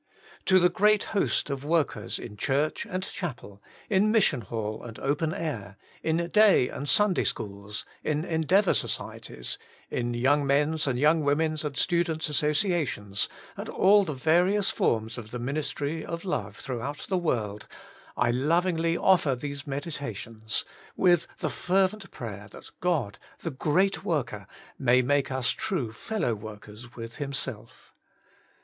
To 0.45 0.57
the 0.57 0.67
great 0.69 1.03
host 1.13 1.51
of 1.51 1.63
workers 1.63 2.17
in 2.17 2.35
Church 2.35 2.87
and 2.87 3.03
Chapel, 3.03 3.61
in 3.87 4.09
Mission 4.11 4.41
Hall 4.41 4.81
and 4.81 4.97
Open 4.97 5.31
Air, 5.31 5.77
in 6.01 6.27
Day 6.29 6.69
and 6.69 6.89
Sunday 6.89 7.23
Schools, 7.23 7.85
in 8.03 8.25
Endeavour 8.25 8.73
Societies, 8.73 9.59
in 9.91 10.11
Y. 10.13 10.17
M. 10.31 10.49
and 10.51 10.73
Y. 10.73 10.87
W. 11.01 11.29
and 11.39 11.77
Students' 11.77 12.29
Associations, 12.29 13.29
and 13.55 13.69
all 13.69 14.03
the 14.03 14.15
various 14.15 14.71
forms 14.71 15.19
of 15.19 15.29
the 15.29 15.37
ministry 15.37 16.03
of 16.03 16.25
love 16.25 16.55
throughout 16.55 17.05
the 17.07 17.19
v/orld, 17.19 17.65
I 18.17 18.31
lovingly 18.31 18.97
offer 18.97 19.35
these 19.35 19.67
meditations, 19.67 20.65
with 20.95 21.27
the 21.41 21.51
fervent 21.51 22.09
prayer 22.09 22.47
that 22.47 22.71
God, 22.79 23.19
the 23.43 23.51
Great 23.51 24.03
Worker, 24.03 24.47
may 24.79 25.03
make 25.03 25.29
us 25.31 25.51
true 25.51 25.93
Fellow 25.93 26.33
Workers 26.33 26.95
with 26.95 27.17
Himself. 27.17 27.93